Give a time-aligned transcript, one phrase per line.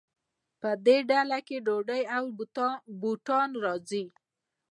[0.61, 2.23] په دې ډله کې ډوډۍ او
[3.03, 4.03] بوټان راځي.